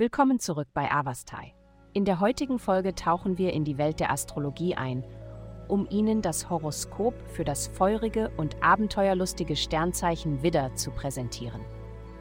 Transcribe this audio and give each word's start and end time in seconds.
Willkommen 0.00 0.38
zurück 0.38 0.68
bei 0.72 0.90
Avastai. 0.90 1.52
In 1.92 2.06
der 2.06 2.20
heutigen 2.20 2.58
Folge 2.58 2.94
tauchen 2.94 3.36
wir 3.36 3.52
in 3.52 3.64
die 3.64 3.76
Welt 3.76 4.00
der 4.00 4.10
Astrologie 4.10 4.74
ein, 4.74 5.04
um 5.68 5.86
Ihnen 5.90 6.22
das 6.22 6.48
Horoskop 6.48 7.12
für 7.28 7.44
das 7.44 7.68
feurige 7.68 8.30
und 8.38 8.56
abenteuerlustige 8.62 9.56
Sternzeichen 9.56 10.42
Widder 10.42 10.74
zu 10.74 10.90
präsentieren. 10.90 11.60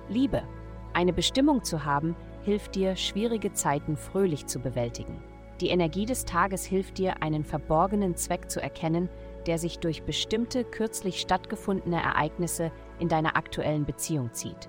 Liebe. 0.10 0.44
Eine 0.92 1.14
Bestimmung 1.14 1.64
zu 1.64 1.86
haben, 1.86 2.18
hilft 2.42 2.76
dir, 2.76 2.98
schwierige 2.98 3.54
Zeiten 3.54 3.96
fröhlich 3.96 4.46
zu 4.46 4.60
bewältigen. 4.60 5.24
Die 5.62 5.70
Energie 5.70 6.06
des 6.06 6.26
Tages 6.26 6.66
hilft 6.66 6.98
dir, 6.98 7.24
einen 7.24 7.46
verborgenen 7.46 8.18
Zweck 8.18 8.52
zu 8.52 8.62
erkennen, 8.62 9.08
der 9.46 9.58
sich 9.58 9.80
durch 9.80 10.04
bestimmte 10.04 10.66
kürzlich 10.66 11.22
stattgefundene 11.22 12.04
Ereignisse 12.04 12.74
in 13.00 13.08
deiner 13.08 13.38
aktuellen 13.38 13.86
Beziehung 13.86 14.34
zieht. 14.34 14.68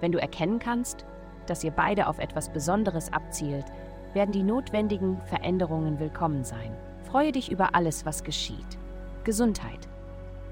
Wenn 0.00 0.12
du 0.12 0.20
erkennen 0.20 0.58
kannst, 0.58 1.06
dass 1.46 1.64
ihr 1.64 1.70
beide 1.70 2.06
auf 2.06 2.18
etwas 2.18 2.50
Besonderes 2.50 3.12
abzielt, 3.12 3.66
werden 4.14 4.32
die 4.32 4.42
notwendigen 4.42 5.20
Veränderungen 5.22 5.98
willkommen 5.98 6.42
sein. 6.42 6.74
Freue 7.04 7.32
dich 7.32 7.50
über 7.50 7.74
alles, 7.74 8.06
was 8.06 8.24
geschieht. 8.24 8.78
Gesundheit. 9.24 9.88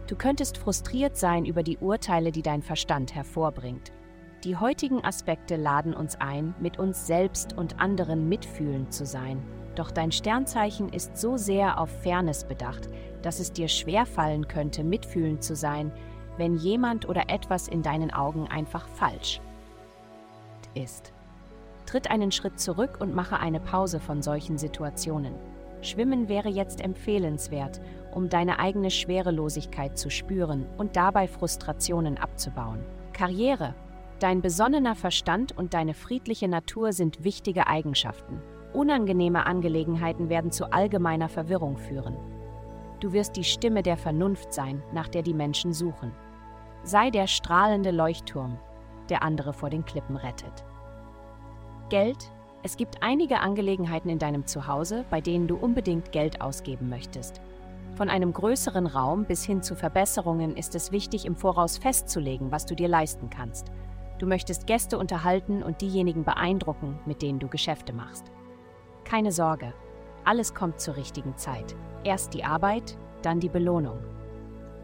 Du 0.06 0.16
könntest 0.16 0.58
frustriert 0.58 1.16
sein 1.16 1.46
über 1.46 1.62
die 1.62 1.78
Urteile, 1.78 2.30
die 2.30 2.42
dein 2.42 2.62
Verstand 2.62 3.14
hervorbringt. 3.14 3.92
Die 4.44 4.56
heutigen 4.56 5.02
Aspekte 5.02 5.56
laden 5.56 5.94
uns 5.94 6.20
ein, 6.20 6.54
mit 6.60 6.78
uns 6.78 7.06
selbst 7.06 7.56
und 7.56 7.80
anderen 7.80 8.28
mitfühlend 8.28 8.92
zu 8.92 9.06
sein. 9.06 9.42
Doch 9.74 9.90
dein 9.90 10.12
Sternzeichen 10.12 10.90
ist 10.90 11.16
so 11.16 11.38
sehr 11.38 11.80
auf 11.80 11.88
Fairness 12.02 12.44
bedacht, 12.44 12.90
dass 13.22 13.40
es 13.40 13.52
dir 13.52 13.68
schwerfallen 13.68 14.46
könnte, 14.46 14.84
mitfühlend 14.84 15.42
zu 15.42 15.56
sein, 15.56 15.90
wenn 16.36 16.56
jemand 16.56 17.08
oder 17.08 17.30
etwas 17.30 17.66
in 17.68 17.82
deinen 17.82 18.12
Augen 18.12 18.46
einfach 18.48 18.86
falsch 18.88 19.40
ist. 20.74 21.12
Tritt 21.86 22.10
einen 22.10 22.32
Schritt 22.32 22.58
zurück 22.58 22.98
und 23.00 23.14
mache 23.14 23.38
eine 23.38 23.60
Pause 23.60 24.00
von 24.00 24.22
solchen 24.22 24.58
Situationen. 24.58 25.34
Schwimmen 25.82 26.28
wäre 26.28 26.48
jetzt 26.48 26.80
empfehlenswert, 26.80 27.80
um 28.12 28.28
deine 28.28 28.58
eigene 28.58 28.90
Schwerelosigkeit 28.90 29.98
zu 29.98 30.10
spüren 30.10 30.66
und 30.78 30.96
dabei 30.96 31.28
Frustrationen 31.28 32.16
abzubauen. 32.16 32.84
Karriere. 33.12 33.74
Dein 34.18 34.40
besonnener 34.40 34.94
Verstand 34.94 35.56
und 35.56 35.74
deine 35.74 35.92
friedliche 35.92 36.48
Natur 36.48 36.92
sind 36.92 37.24
wichtige 37.24 37.66
Eigenschaften. 37.66 38.40
Unangenehme 38.72 39.44
Angelegenheiten 39.44 40.28
werden 40.28 40.50
zu 40.50 40.72
allgemeiner 40.72 41.28
Verwirrung 41.28 41.76
führen. 41.76 42.16
Du 43.00 43.12
wirst 43.12 43.36
die 43.36 43.44
Stimme 43.44 43.82
der 43.82 43.96
Vernunft 43.96 44.52
sein, 44.52 44.82
nach 44.92 45.08
der 45.08 45.22
die 45.22 45.34
Menschen 45.34 45.72
suchen. 45.72 46.12
Sei 46.84 47.10
der 47.10 47.26
strahlende 47.26 47.90
Leuchtturm, 47.90 48.58
der 49.08 49.22
andere 49.22 49.52
vor 49.52 49.70
den 49.70 49.84
Klippen 49.84 50.16
rettet. 50.16 50.64
Geld. 51.88 52.30
Es 52.62 52.78
gibt 52.78 53.02
einige 53.02 53.40
Angelegenheiten 53.40 54.08
in 54.08 54.18
deinem 54.18 54.46
Zuhause, 54.46 55.04
bei 55.10 55.20
denen 55.20 55.46
du 55.46 55.56
unbedingt 55.56 56.12
Geld 56.12 56.40
ausgeben 56.40 56.88
möchtest. 56.88 57.42
Von 57.94 58.08
einem 58.08 58.32
größeren 58.32 58.86
Raum 58.86 59.24
bis 59.26 59.44
hin 59.44 59.62
zu 59.62 59.76
Verbesserungen 59.76 60.56
ist 60.56 60.74
es 60.74 60.90
wichtig, 60.90 61.26
im 61.26 61.36
Voraus 61.36 61.76
festzulegen, 61.76 62.50
was 62.50 62.64
du 62.64 62.74
dir 62.74 62.88
leisten 62.88 63.28
kannst. 63.28 63.70
Du 64.18 64.26
möchtest 64.26 64.66
Gäste 64.66 64.98
unterhalten 64.98 65.62
und 65.62 65.80
diejenigen 65.80 66.24
beeindrucken, 66.24 66.98
mit 67.04 67.20
denen 67.20 67.38
du 67.38 67.48
Geschäfte 67.48 67.92
machst. 67.92 68.32
Keine 69.04 69.30
Sorge, 69.30 69.74
alles 70.24 70.54
kommt 70.54 70.80
zur 70.80 70.96
richtigen 70.96 71.36
Zeit. 71.36 71.76
Erst 72.02 72.32
die 72.32 72.44
Arbeit, 72.44 72.96
dann 73.22 73.40
die 73.40 73.50
Belohnung. 73.50 73.98